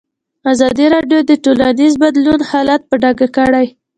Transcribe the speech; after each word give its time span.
ازادي 0.51 0.85
راډیو 0.95 1.19
د 1.29 1.31
ټولنیز 1.43 1.93
بدلون 2.03 2.39
حالت 2.49 2.81
په 2.89 2.95
ډاګه 3.01 3.27
کړی. 3.37 3.67